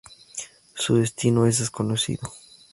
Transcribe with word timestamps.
Su 0.73 0.95
destino 0.95 1.45
es 1.45 1.59
desconocido. 1.59 2.23